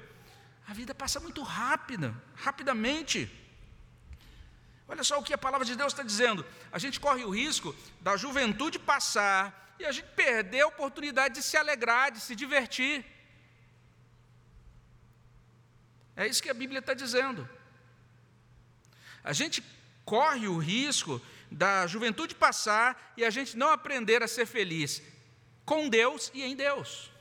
[0.68, 3.28] A vida passa muito rápida, rapidamente.
[4.88, 6.46] Olha só o que a palavra de Deus está dizendo.
[6.72, 11.44] A gente corre o risco da juventude passar e a gente perder a oportunidade de
[11.44, 13.06] se alegrar, de se divertir.
[16.16, 17.50] É isso que a Bíblia está dizendo.
[19.24, 19.64] A gente
[20.06, 25.02] corre o risco da juventude passar e a gente não aprender a ser feliz
[25.66, 27.12] com Deus e em Deus.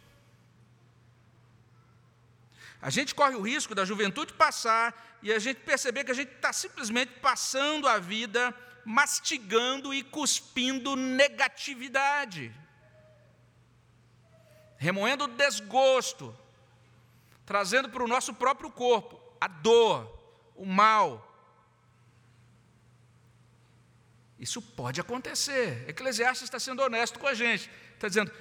[2.82, 6.32] A gente corre o risco da juventude passar e a gente perceber que a gente
[6.32, 12.54] está simplesmente passando a vida mastigando e cuspindo negatividade,
[14.76, 16.36] remoendo desgosto,
[17.44, 20.18] trazendo para o nosso próprio corpo a dor,
[20.54, 21.30] o mal,
[24.40, 25.84] Isso pode acontecer.
[25.86, 27.70] Eclesiastes está sendo honesto com a gente.
[27.92, 28.32] Está dizendo: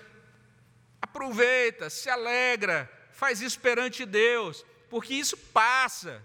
[1.02, 6.24] aproveita, se alegra, faz isso perante Deus, porque isso passa.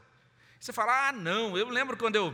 [0.61, 2.33] Você fala: ah, não, eu lembro quando eu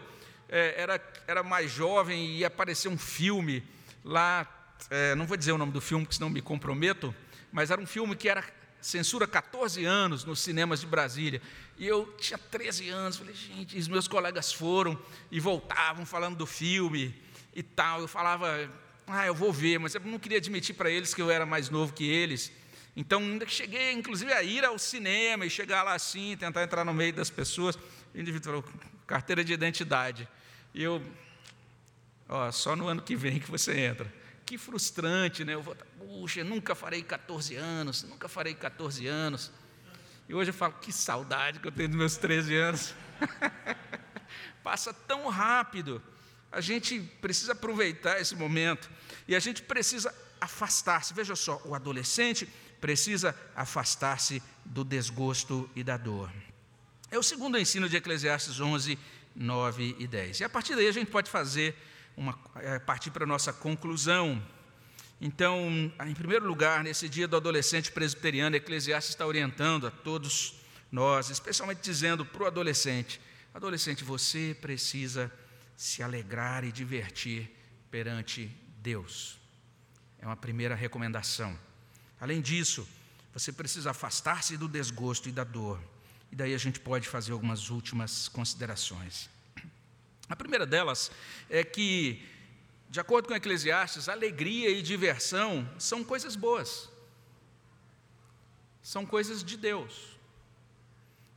[0.50, 3.62] é, era, era mais jovem e aparecer um filme
[4.04, 4.46] lá,
[4.90, 7.14] é, não vou dizer o nome do filme, porque senão me comprometo,
[7.52, 8.44] mas era um filme que era
[8.80, 11.40] censura 14 anos nos cinemas de Brasília.
[11.78, 16.46] E eu tinha 13 anos, falei, gente, os meus colegas foram e voltavam falando do
[16.46, 17.14] filme
[17.54, 18.00] e tal.
[18.00, 18.68] Eu falava,
[19.06, 21.68] ah, eu vou ver, mas eu não queria admitir para eles que eu era mais
[21.68, 22.50] novo que eles.
[22.96, 26.84] Então, ainda que cheguei, inclusive, a ir ao cinema e chegar lá assim, tentar entrar
[26.84, 28.64] no meio das pessoas, o indivíduo falou,
[29.06, 30.28] carteira de identidade.
[30.74, 31.02] E eu,
[32.28, 34.12] ó, só no ano que vem que você entra.
[34.44, 35.54] Que frustrante, né?
[35.54, 39.52] Eu vou, puxa, nunca farei 14 anos, nunca farei 14 anos.
[40.28, 42.94] E hoje eu falo, que saudade que eu tenho dos meus 13 anos.
[44.62, 46.02] Passa tão rápido
[46.52, 48.90] a gente precisa aproveitar esse momento
[49.28, 51.14] e a gente precisa afastar-se.
[51.14, 52.48] Veja só, o adolescente
[52.80, 56.30] precisa afastar-se do desgosto e da dor.
[57.10, 58.98] É o segundo ensino de Eclesiastes 11,
[59.34, 60.40] 9 e 10.
[60.40, 61.76] E a partir daí a gente pode fazer
[62.16, 64.42] uma é, partir para a nossa conclusão.
[65.20, 70.54] Então, em primeiro lugar, nesse dia do adolescente presbiteriano, Eclesiastes está orientando a todos
[70.90, 73.20] nós, especialmente dizendo para o adolescente:
[73.54, 75.30] adolescente, você precisa
[75.76, 77.50] se alegrar e divertir
[77.90, 79.38] perante Deus.
[80.18, 81.58] É uma primeira recomendação.
[82.20, 82.86] Além disso,
[83.32, 85.80] Você precisa afastar-se do desgosto e da dor.
[86.32, 89.28] E daí a gente pode fazer algumas últimas considerações.
[90.28, 91.10] A primeira delas
[91.48, 92.24] é que,
[92.88, 96.88] de acordo com Eclesiastes, alegria e diversão são coisas boas,
[98.82, 100.10] são coisas de Deus.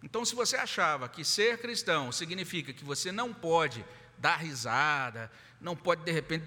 [0.04, 3.84] Então, se você achava que ser cristão significa que você não pode
[4.18, 6.46] dar risada, não pode de repente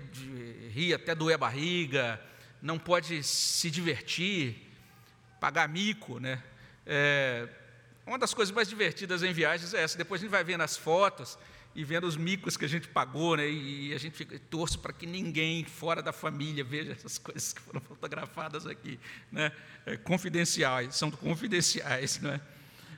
[0.70, 2.22] rir até doer a barriga,
[2.62, 4.70] não pode se divertir,
[5.40, 6.42] pagar mico, né?
[6.84, 7.48] É,
[8.06, 9.98] uma das coisas mais divertidas em viagens é essa.
[9.98, 11.36] Depois a gente vai vendo as fotos
[11.74, 13.48] e vendo os micos que a gente pagou, né?
[13.48, 17.60] E a gente fica torce para que ninguém fora da família veja essas coisas que
[17.60, 18.98] foram fotografadas aqui,
[19.30, 19.52] né?
[19.84, 22.40] É, confidenciais, são confidenciais, não é?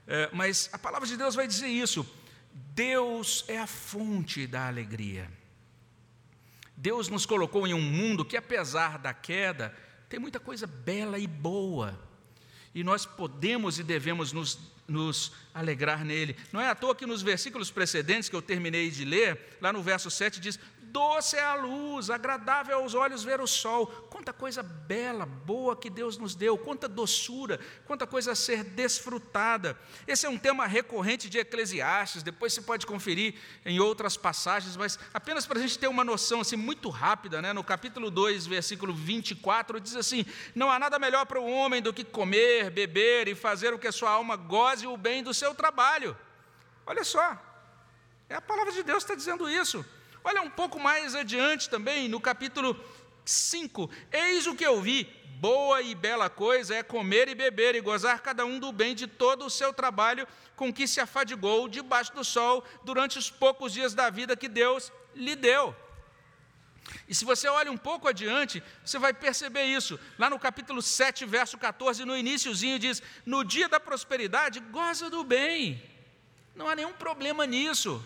[0.06, 0.30] é?
[0.32, 2.06] Mas a palavra de Deus vai dizer isso.
[2.52, 5.30] Deus é a fonte da alegria.
[6.76, 9.74] Deus nos colocou em um mundo que, apesar da queda,
[10.08, 11.98] tem muita coisa bela e boa.
[12.72, 16.34] E nós podemos e devemos nos, nos, alegrar nele.
[16.52, 19.82] Não é à toa que nos versículos precedentes que eu terminei de ler, lá no
[19.82, 20.58] verso 7 diz:
[20.90, 23.86] Doce é a luz, agradável aos olhos ver o sol.
[24.10, 29.78] Quanta coisa bela, boa que Deus nos deu, quanta doçura, quanta coisa a ser desfrutada.
[30.06, 34.98] Esse é um tema recorrente de Eclesiastes, depois você pode conferir em outras passagens, mas
[35.12, 37.52] apenas para a gente ter uma noção assim, muito rápida, né?
[37.52, 40.24] no capítulo 2, versículo 24, diz assim:
[40.54, 43.88] Não há nada melhor para o homem do que comer, beber e fazer o que
[43.88, 46.16] a sua alma goze o bem do seu trabalho.
[46.86, 47.36] Olha só,
[48.28, 49.84] é a palavra de Deus que está dizendo isso.
[50.28, 52.78] Olha um pouco mais adiante também, no capítulo
[53.24, 55.04] 5: Eis o que eu vi,
[55.40, 59.06] boa e bela coisa é comer e beber e gozar cada um do bem de
[59.06, 63.94] todo o seu trabalho com que se afadigou debaixo do sol durante os poucos dias
[63.94, 65.74] da vida que Deus lhe deu.
[67.08, 69.98] E se você olha um pouco adiante, você vai perceber isso.
[70.18, 75.24] Lá no capítulo 7, verso 14, no iníciozinho diz: "No dia da prosperidade, goza do
[75.24, 75.82] bem".
[76.54, 78.04] Não há nenhum problema nisso.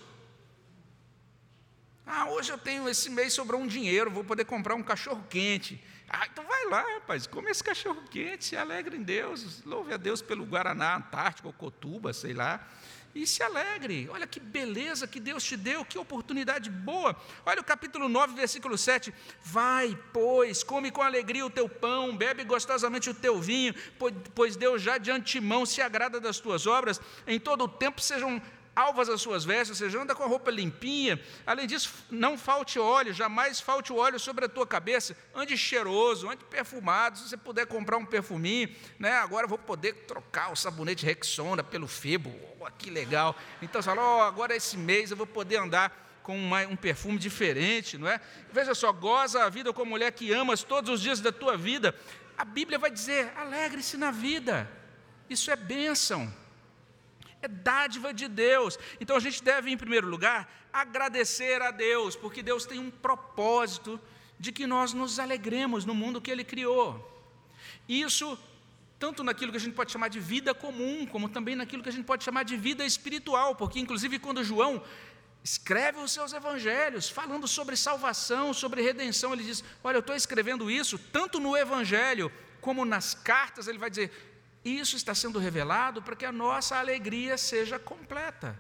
[2.06, 5.82] Ah, hoje eu tenho, esse mês sobrou um dinheiro, vou poder comprar um cachorro quente.
[6.08, 9.96] Ah, então vai lá, rapaz, come esse cachorro quente, se alegre em Deus, louve a
[9.96, 12.68] Deus pelo Guaraná Antártico ou Cotuba, sei lá,
[13.14, 14.08] e se alegre.
[14.10, 17.16] Olha que beleza que Deus te deu, que oportunidade boa.
[17.46, 19.12] Olha o capítulo 9, versículo 7.
[19.42, 23.74] Vai, pois, come com alegria o teu pão, bebe gostosamente o teu vinho,
[24.34, 28.40] pois Deus já de antemão se agrada das tuas obras, em todo o tempo sejam
[28.74, 31.20] alvas as suas vestes, ou seja, anda com a roupa limpinha.
[31.46, 35.16] Além disso, não falte óleo, jamais falte óleo sobre a tua cabeça.
[35.34, 37.18] Ande cheiroso, ande perfumado.
[37.18, 39.12] Se você puder comprar um perfuminho, né?
[39.12, 42.34] agora vou poder trocar o sabonete Rexona pelo Febo.
[42.58, 43.36] Oh, que legal.
[43.60, 47.18] Então você fala, oh, agora esse mês eu vou poder andar com uma, um perfume
[47.18, 48.20] diferente, não é?
[48.52, 51.94] Veja só, goza a vida como mulher que amas todos os dias da tua vida.
[52.38, 54.70] A Bíblia vai dizer: alegre-se na vida.
[55.28, 56.32] Isso é bênção
[57.42, 58.78] é dádiva de Deus.
[59.00, 64.00] Então a gente deve, em primeiro lugar, agradecer a Deus, porque Deus tem um propósito
[64.38, 67.08] de que nós nos alegremos no mundo que Ele criou.
[67.88, 68.38] Isso
[68.98, 71.92] tanto naquilo que a gente pode chamar de vida comum, como também naquilo que a
[71.92, 74.80] gente pode chamar de vida espiritual, porque inclusive quando João
[75.42, 80.70] escreve os seus evangelhos, falando sobre salvação, sobre redenção, ele diz: Olha, eu estou escrevendo
[80.70, 84.31] isso, tanto no evangelho como nas cartas, ele vai dizer:
[84.64, 88.56] isso está sendo revelado para que a nossa alegria seja completa.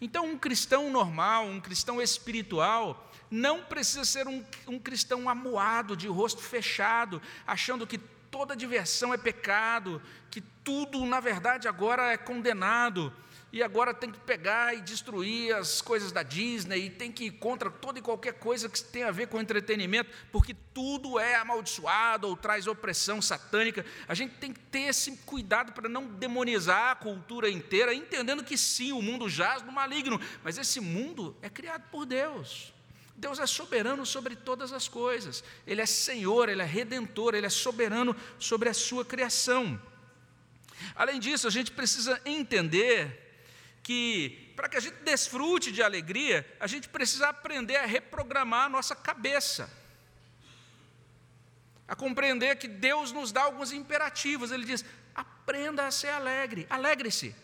[0.00, 6.08] Então, um cristão normal, um cristão espiritual, não precisa ser um, um cristão amuado, de
[6.08, 13.12] rosto fechado, achando que toda diversão é pecado, que tudo, na verdade, agora é condenado
[13.52, 17.30] e agora tem que pegar e destruir as coisas da Disney, e tem que ir
[17.32, 22.28] contra toda e qualquer coisa que tem a ver com entretenimento, porque tudo é amaldiçoado
[22.28, 23.84] ou traz opressão satânica.
[24.06, 28.56] A gente tem que ter esse cuidado para não demonizar a cultura inteira, entendendo que
[28.56, 32.72] sim, o mundo jaz no maligno, mas esse mundo é criado por Deus.
[33.16, 37.50] Deus é soberano sobre todas as coisas, Ele é Senhor, Ele é redentor, Ele é
[37.50, 39.80] soberano sobre a sua criação.
[40.94, 43.29] Além disso, a gente precisa entender
[43.82, 48.68] que para que a gente desfrute de alegria, a gente precisa aprender a reprogramar a
[48.68, 49.70] nossa cabeça.
[51.88, 54.52] A compreender que Deus nos dá alguns imperativos.
[54.52, 57.34] Ele diz: aprenda a ser alegre, alegre-se.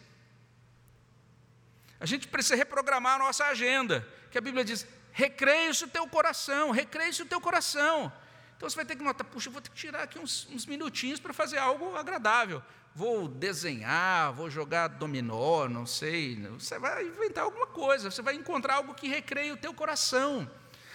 [1.98, 6.70] A gente precisa reprogramar a nossa agenda, que a Bíblia diz: recreie-se o teu coração,
[6.70, 8.12] recreie-se o teu coração.
[8.56, 10.66] Então você vai ter que notar, puxa, eu vou ter que tirar aqui uns, uns
[10.66, 12.62] minutinhos para fazer algo agradável
[12.96, 16.36] vou desenhar, vou jogar dominó, não sei.
[16.58, 20.50] Você vai inventar alguma coisa, você vai encontrar algo que recreie o teu coração.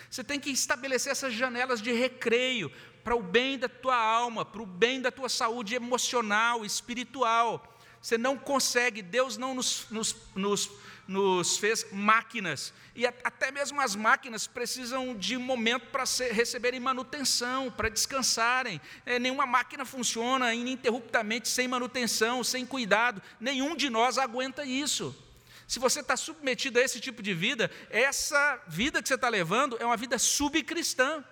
[0.09, 2.71] Você tem que estabelecer essas janelas de recreio
[3.03, 7.77] para o bem da tua alma, para o bem da tua saúde emocional, espiritual.
[8.01, 10.71] Você não consegue, Deus não nos, nos, nos,
[11.07, 12.73] nos fez máquinas.
[12.95, 18.81] E até mesmo as máquinas precisam de momento para receberem manutenção, para descansarem.
[19.05, 23.21] É, nenhuma máquina funciona ininterruptamente sem manutenção, sem cuidado.
[23.39, 25.15] Nenhum de nós aguenta isso.
[25.67, 29.77] Se você está submetido a esse tipo de vida, essa vida que você está levando
[29.79, 31.23] é uma vida subcristã.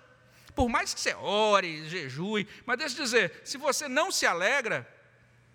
[0.54, 4.88] Por mais que você ore, jejue, mas deixa eu dizer, se você não se alegra,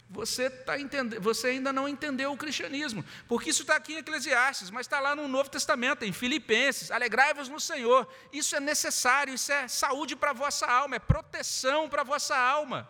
[0.10, 4.70] você, tá entendendo, você ainda não entendeu o cristianismo, porque isso está aqui em Eclesiastes,
[4.70, 9.52] mas está lá no Novo Testamento, em Filipenses, alegrai-vos no Senhor, isso é necessário, isso
[9.52, 12.88] é saúde para a vossa alma, é proteção para a vossa alma.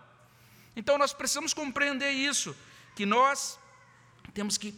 [0.76, 2.56] Então nós precisamos compreender isso,
[2.96, 3.58] que nós
[4.34, 4.76] temos que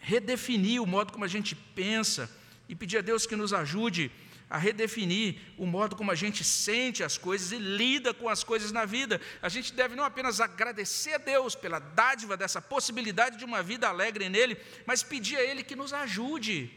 [0.00, 2.28] redefinir o modo como a gente pensa
[2.68, 4.10] e pedir a Deus que nos ajude
[4.48, 8.70] a redefinir o modo como a gente sente as coisas e lida com as coisas
[8.70, 9.20] na vida.
[9.42, 13.88] A gente deve não apenas agradecer a Deus pela dádiva dessa possibilidade de uma vida
[13.88, 14.56] alegre nele,
[14.86, 16.72] mas pedir a Ele que nos ajude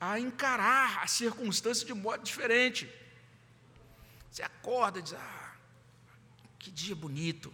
[0.00, 2.88] a encarar as circunstâncias de modo diferente.
[4.30, 5.54] Você acorda e diz: Ah,
[6.58, 7.52] que dia bonito.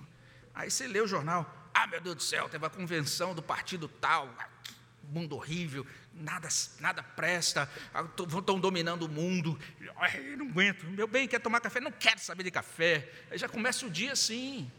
[0.54, 3.88] Aí você lê o jornal: Ah, meu Deus do céu, teve a convenção do partido
[3.88, 4.28] tal,
[4.62, 4.72] que
[5.06, 5.86] mundo horrível,
[6.20, 7.68] nada, nada presta,
[8.38, 9.58] estão ah, dominando o mundo.
[9.96, 11.80] Ai, não aguento, meu bem, quer tomar café?
[11.80, 13.10] Não quero saber de café.
[13.30, 14.70] Aí já começa o dia assim.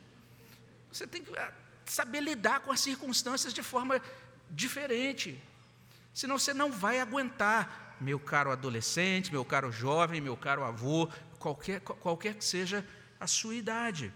[0.91, 1.51] Você tem que ah,
[1.86, 4.01] saber lidar com as circunstâncias de forma
[4.49, 5.41] diferente.
[6.13, 11.80] Senão você não vai aguentar, meu caro adolescente, meu caro jovem, meu caro avô, qualquer,
[11.82, 12.86] qualquer que seja
[13.19, 14.13] a sua idade.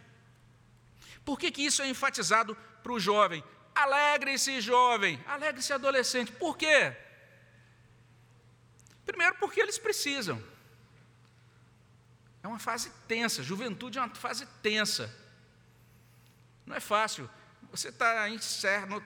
[1.24, 3.44] Por que, que isso é enfatizado para o jovem?
[3.74, 6.32] Alegre-se, jovem, alegre-se, adolescente.
[6.32, 6.96] Por quê?
[9.06, 10.42] Primeiro, porque eles precisam.
[12.42, 15.14] É uma fase tensa, juventude é uma fase tensa.
[16.66, 17.30] Não é fácil.
[17.72, 18.28] Você está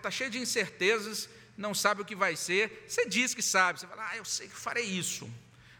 [0.01, 2.85] tá cheio de incertezas, não sabe o que vai ser.
[2.87, 5.29] Você diz que sabe, você fala, ah, eu sei que farei isso.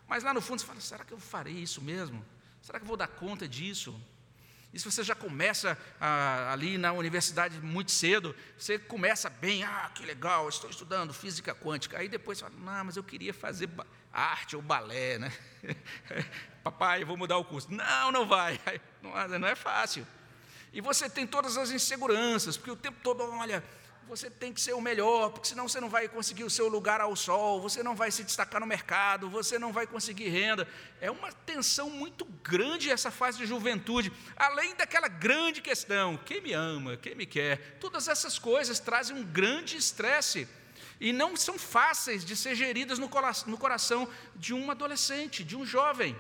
[0.08, 2.26] Mas lá no fundo você fala, será que eu farei isso mesmo?
[2.62, 4.00] Será que eu vou dar conta disso?
[4.72, 9.90] E se você já começa ah, ali na universidade muito cedo, você começa bem, ah,
[9.94, 11.98] que legal, estou estudando física quântica.
[11.98, 13.68] Aí depois você fala, não, mas eu queria fazer
[14.14, 15.34] arte ou balé, né?
[16.64, 17.72] Papai, eu vou mudar o curso.
[17.72, 18.60] Não, não vai.
[19.02, 20.06] Não, não é fácil.
[20.74, 23.64] E você tem todas as inseguranças, porque o tempo todo, olha,
[24.10, 27.00] você tem que ser o melhor, porque senão você não vai conseguir o seu lugar
[27.00, 30.68] ao sol, você não vai se destacar no mercado, você não vai conseguir renda.
[31.00, 36.54] É uma tensão muito grande essa fase de juventude, além daquela grande questão: quem me
[36.54, 37.78] ama, quem me quer.
[37.80, 40.48] Todas essas coisas trazem um grande estresse
[41.00, 46.18] e não são fáceis de ser geridas no coração de um adolescente, de um jovem.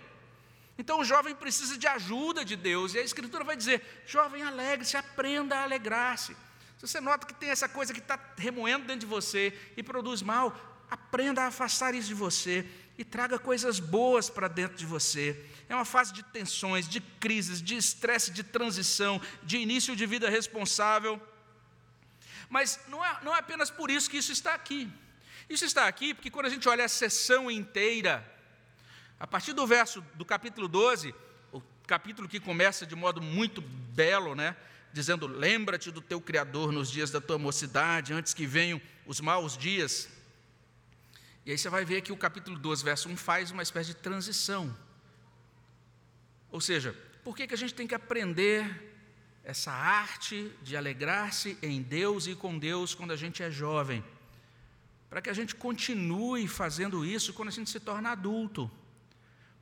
[0.77, 4.95] Então o jovem precisa de ajuda de Deus, e a Escritura vai dizer: jovem, alegre-se,
[4.95, 6.37] aprenda a alegrar-se.
[6.79, 10.21] Se você nota que tem essa coisa que está remoendo dentro de você e produz
[10.21, 10.55] mal,
[10.89, 12.65] aprenda a afastar isso de você
[12.97, 15.45] e traga coisas boas para dentro de você.
[15.67, 20.29] É uma fase de tensões, de crises, de estresse, de transição, de início de vida
[20.29, 21.21] responsável.
[22.49, 24.89] Mas não é, não é apenas por isso que isso está aqui.
[25.49, 28.25] Isso está aqui porque quando a gente olha a sessão inteira,
[29.19, 31.13] a partir do verso do capítulo 12,
[31.51, 34.55] o capítulo que começa de modo muito belo, né?
[34.93, 39.57] Dizendo: Lembra-te do teu Criador nos dias da tua mocidade, antes que venham os maus
[39.57, 40.07] dias.
[41.45, 43.95] E aí você vai ver que o capítulo 12, verso 1 faz uma espécie de
[43.95, 44.75] transição.
[46.51, 48.87] Ou seja, por que, que a gente tem que aprender
[49.43, 54.03] essa arte de alegrar-se em Deus e com Deus quando a gente é jovem?
[55.09, 58.69] Para que a gente continue fazendo isso quando a gente se torna adulto.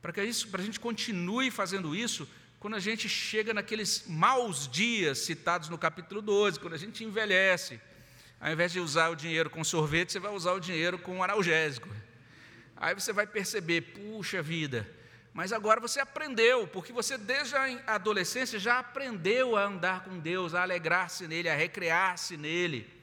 [0.02, 2.28] Para que isso, para a gente continue fazendo isso
[2.60, 7.80] quando a gente chega naqueles maus dias citados no capítulo 12, quando a gente envelhece,
[8.40, 11.88] ao invés de usar o dinheiro com sorvete, você vai usar o dinheiro com analgésico.
[12.76, 14.88] Aí você vai perceber, puxa vida,
[15.32, 20.52] mas agora você aprendeu, porque você desde a adolescência já aprendeu a andar com Deus,
[20.52, 22.97] a alegrar-se nele, a recrear-se nele.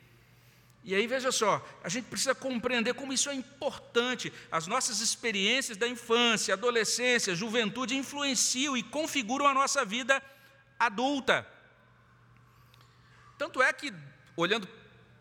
[0.87, 4.31] E aí veja só, a gente precisa compreender como isso é importante.
[4.51, 10.21] As nossas experiências da infância, adolescência, juventude influenciam e configuram a nossa vida
[10.77, 11.45] adulta.
[13.35, 13.91] Tanto é que,
[14.37, 14.69] olhando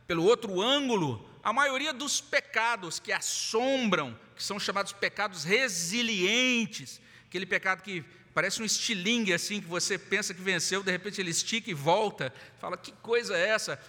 [0.07, 7.47] pelo outro ângulo, a maioria dos pecados que assombram, que são chamados pecados resilientes, aquele
[7.47, 8.05] pecado que
[8.35, 12.31] parece um estilingue assim, que você pensa que venceu, de repente ele estica e volta,
[12.59, 13.81] fala: que coisa é essa?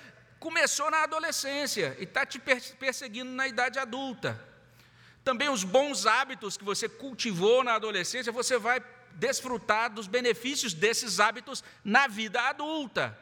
[0.46, 2.40] Começou na adolescência e está te
[2.78, 4.40] perseguindo na idade adulta.
[5.24, 8.80] também os bons hábitos que você cultivou na adolescência, você vai
[9.14, 13.18] desfrutar dos benefícios desses hábitos na vida adulta.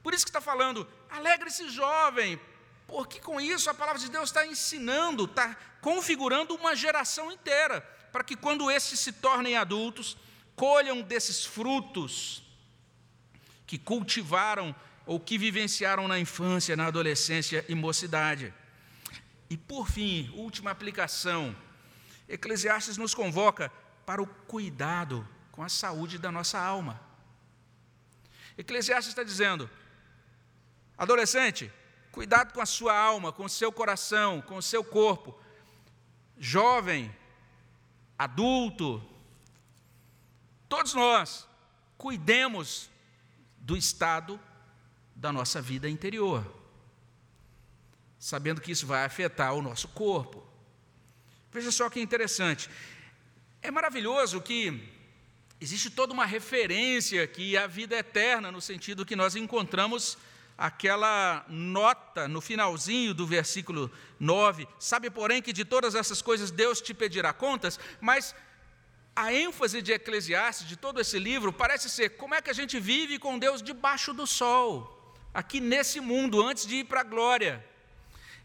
[0.00, 2.40] Por isso que está falando, alegre-se jovem,
[2.86, 7.80] porque com isso a palavra de Deus está ensinando, está configurando uma geração inteira,
[8.12, 10.16] para que quando esses se tornem adultos,
[10.54, 12.44] colham desses frutos
[13.66, 14.72] que cultivaram
[15.06, 18.52] ou que vivenciaram na infância, na adolescência e mocidade.
[19.50, 21.54] E por fim, última aplicação,
[22.28, 23.70] Eclesiastes nos convoca
[24.06, 27.00] para o cuidado com a saúde da nossa alma.
[28.56, 29.68] Eclesiastes está dizendo:
[30.96, 31.70] adolescente,
[32.10, 35.38] cuidado com a sua alma, com o seu coração, com o seu corpo.
[36.38, 37.14] Jovem,
[38.18, 39.02] adulto,
[40.68, 41.46] todos nós,
[41.96, 42.90] cuidemos
[43.58, 44.40] do estado
[45.14, 46.44] da nossa vida interior,
[48.18, 50.46] sabendo que isso vai afetar o nosso corpo.
[51.52, 52.68] Veja só que interessante.
[53.62, 54.92] É maravilhoso que
[55.60, 60.18] existe toda uma referência que a vida é eterna, no sentido que nós encontramos
[60.56, 63.90] aquela nota no finalzinho do versículo
[64.20, 64.68] 9.
[64.78, 68.34] Sabe, porém, que de todas essas coisas Deus te pedirá contas, mas
[69.16, 72.80] a ênfase de Eclesiastes, de todo esse livro, parece ser como é que a gente
[72.80, 74.93] vive com Deus debaixo do sol,
[75.34, 77.62] aqui nesse mundo, antes de ir para a glória.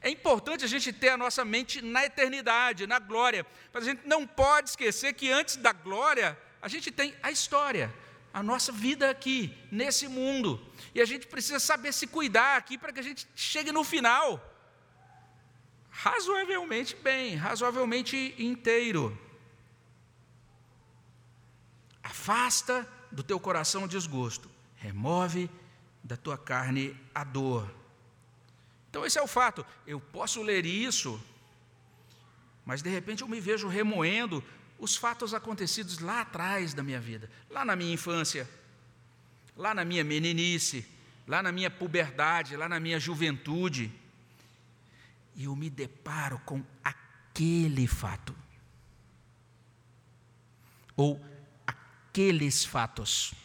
[0.02, 4.08] É importante a gente ter a nossa mente na eternidade, na glória, mas a gente
[4.08, 7.94] não pode esquecer que antes da glória, a gente tem a história,
[8.34, 10.60] a nossa vida aqui, nesse mundo.
[10.96, 14.50] E a gente precisa saber se cuidar aqui para que a gente chegue no final
[15.90, 19.20] razoavelmente bem, razoavelmente inteiro.
[22.02, 25.50] Afasta do teu coração o desgosto, remove
[26.10, 27.72] da tua carne a dor.
[28.90, 29.64] Então, esse é o fato.
[29.86, 31.24] Eu posso ler isso,
[32.66, 34.44] mas de repente eu me vejo remoendo
[34.80, 38.50] os fatos acontecidos lá atrás da minha vida, lá na minha infância,
[39.56, 40.84] lá na minha meninice,
[41.28, 43.94] lá na minha puberdade, lá na minha juventude.
[45.36, 48.36] E eu me deparo com aquele fato.
[50.98, 51.24] Ou
[51.68, 53.36] aqueles fatos.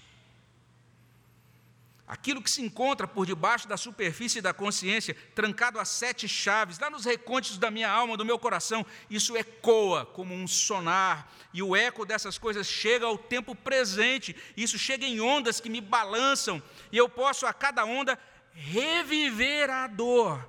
[2.06, 6.90] Aquilo que se encontra por debaixo da superfície da consciência, trancado a sete chaves, lá
[6.90, 11.74] nos recônditos da minha alma, do meu coração, isso ecoa como um sonar, e o
[11.74, 16.96] eco dessas coisas chega ao tempo presente, isso chega em ondas que me balançam, e
[16.98, 18.18] eu posso a cada onda
[18.52, 20.46] reviver a dor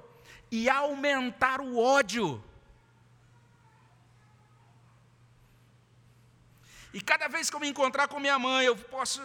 [0.51, 2.43] e aumentar o ódio.
[6.93, 9.21] E cada vez que eu me encontrar com minha mãe, eu posso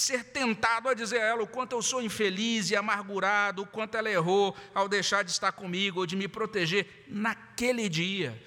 [0.00, 3.96] ser tentado a dizer a ela o quanto eu sou infeliz e amargurado, o quanto
[3.96, 8.40] ela errou ao deixar de estar comigo ou de me proteger naquele dia.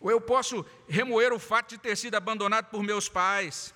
[0.00, 3.74] Ou eu posso remoer o fato de ter sido abandonado por meus pais.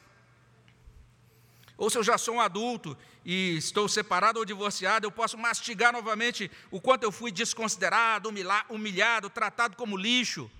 [1.76, 5.92] Ou se eu já sou um adulto e estou separado ou divorciado, eu posso mastigar
[5.92, 8.30] novamente o quanto eu fui desconsiderado,
[8.70, 10.50] humilhado, tratado como lixo.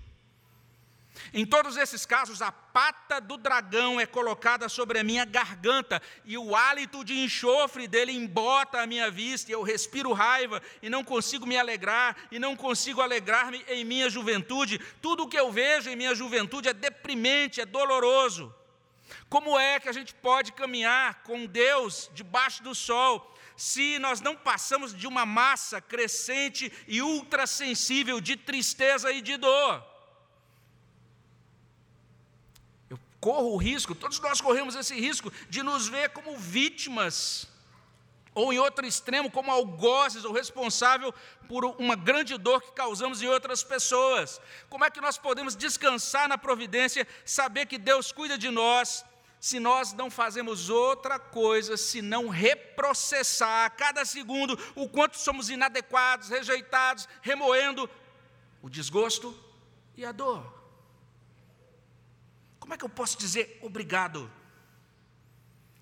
[1.33, 6.37] Em todos esses casos, a pata do dragão é colocada sobre a minha garganta e
[6.37, 11.03] o hálito de enxofre dele embota a minha vista, e eu respiro raiva e não
[11.03, 14.79] consigo me alegrar, e não consigo alegrar-me em minha juventude.
[15.01, 18.53] Tudo o que eu vejo em minha juventude é deprimente, é doloroso.
[19.29, 24.35] Como é que a gente pode caminhar com Deus debaixo do sol se nós não
[24.35, 29.94] passamos de uma massa crescente e ultrassensível de tristeza e de dor?
[33.25, 37.47] Corro o risco, todos nós corremos esse risco de nos ver como vítimas,
[38.35, 41.11] ou em outro extremo, como algozes ou responsável
[41.47, 44.39] por uma grande dor que causamos em outras pessoas.
[44.69, 49.03] Como é que nós podemos descansar na providência, saber que Deus cuida de nós,
[49.39, 56.29] se nós não fazemos outra coisa senão reprocessar a cada segundo o quanto somos inadequados,
[56.29, 57.89] rejeitados, remoendo
[58.61, 59.35] o desgosto
[59.97, 60.54] e a dor?
[62.65, 64.19] Como é que eu posso dizer obrigado?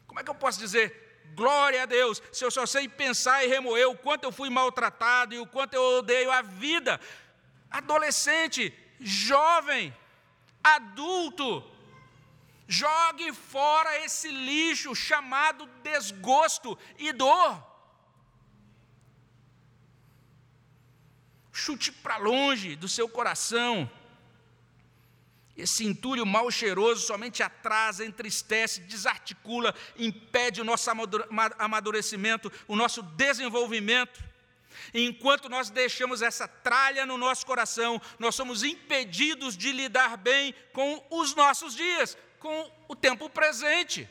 [0.05, 3.47] Como é que eu posso dizer glória a Deus, se eu só sei pensar e
[3.47, 6.99] remoer o quanto eu fui maltratado e o quanto eu odeio a vida?
[7.71, 9.95] Adolescente, jovem,
[10.61, 11.63] adulto,
[12.67, 17.65] jogue fora esse lixo chamado desgosto e dor.
[21.49, 23.89] Chute para longe do seu coração.
[25.55, 30.89] Esse entulho mal cheiroso somente atrasa, entristece, desarticula, impede o nosso
[31.59, 34.23] amadurecimento, o nosso desenvolvimento.
[34.91, 41.05] Enquanto nós deixamos essa tralha no nosso coração, nós somos impedidos de lidar bem com
[41.11, 44.09] os nossos dias, com o tempo presente.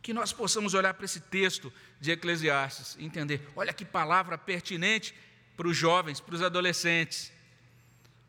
[0.00, 5.12] Que nós possamos olhar para esse texto de Eclesiastes e entender: olha que palavra pertinente
[5.56, 7.32] para os jovens, para os adolescentes.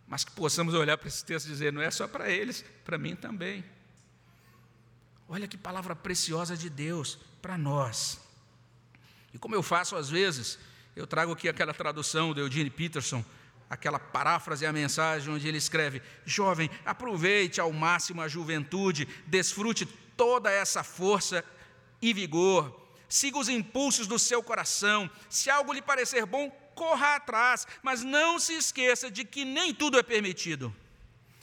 [0.07, 2.97] Mas que possamos olhar para esse texto e dizer: não é só para eles, para
[2.97, 3.63] mim também.
[5.27, 8.19] Olha que palavra preciosa de Deus para nós.
[9.33, 10.57] E como eu faço às vezes,
[10.95, 13.23] eu trago aqui aquela tradução de Eugene Peterson,
[13.69, 20.49] aquela paráfrase a mensagem onde ele escreve: Jovem, aproveite ao máximo a juventude, desfrute toda
[20.49, 21.43] essa força
[22.01, 27.67] e vigor, siga os impulsos do seu coração, se algo lhe parecer bom, corra atrás,
[27.81, 30.73] mas não se esqueça de que nem tudo é permitido.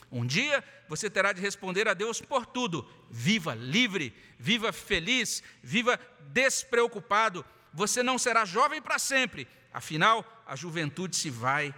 [0.09, 2.89] Um dia você terá de responder a Deus por tudo.
[3.11, 5.99] Viva livre, viva feliz, viva
[6.31, 7.45] despreocupado.
[7.73, 9.45] Você não será jovem para sempre.
[9.73, 11.75] Afinal, a juventude se vai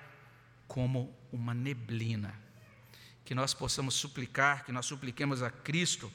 [0.67, 2.39] como uma neblina.
[3.25, 6.11] Que nós possamos suplicar, que nós supliquemos a Cristo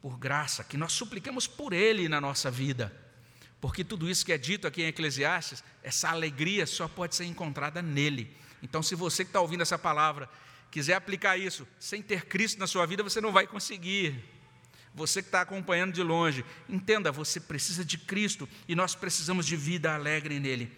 [0.00, 2.90] por graça, que nós supliquemos por Ele na nossa vida.
[3.62, 7.80] Porque tudo isso que é dito aqui em Eclesiastes, essa alegria só pode ser encontrada
[7.80, 8.36] nele.
[8.60, 10.28] Então, se você que está ouvindo essa palavra
[10.68, 14.20] quiser aplicar isso sem ter Cristo na sua vida, você não vai conseguir.
[14.92, 19.56] Você que está acompanhando de longe, entenda, você precisa de Cristo e nós precisamos de
[19.56, 20.76] vida alegre nele.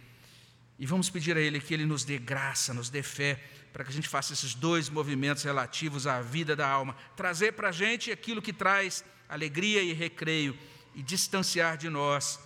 [0.79, 3.91] E vamos pedir a Ele que Ele nos dê graça, nos dê fé, para que
[3.91, 8.13] a gente faça esses dois movimentos relativos à vida da alma: trazer para a gente
[8.13, 10.55] aquilo que traz alegria e recreio,
[10.95, 12.39] e distanciar de nós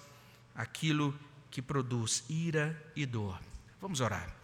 [0.58, 1.16] aquilo
[1.52, 3.40] que produz ira e dor.
[3.80, 4.34] Vamos orar.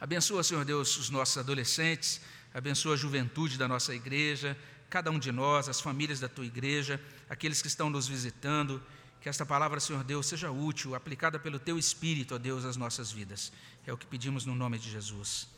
[0.00, 2.20] Abençoa, Senhor Deus, os nossos adolescentes,
[2.54, 4.56] abençoa a juventude da nossa igreja,
[4.88, 8.80] cada um de nós, as famílias da tua igreja, aqueles que estão nos visitando.
[9.20, 13.10] Que esta palavra, Senhor Deus, seja útil, aplicada pelo teu Espírito, ó Deus, às nossas
[13.10, 13.52] vidas.
[13.84, 15.48] É o que pedimos no nome de Jesus.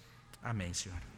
[0.42, 1.17] Amém, Senhor.